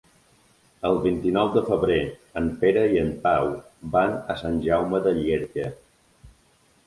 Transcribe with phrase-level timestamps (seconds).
[0.87, 1.97] El vint-i-nou de febrer
[2.41, 3.49] en Pere i en Pau
[3.97, 5.69] van a Sant Jaume de Llierca.